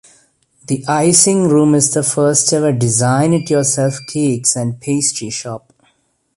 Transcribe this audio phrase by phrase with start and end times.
[0.65, 5.71] The Icing Room is the first-ever "Design-It-Yourself" cakes and pastry shop.